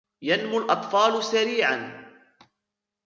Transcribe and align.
ينمو 0.21 0.57
الأطفال 0.57 1.23
سريعا 1.23 2.05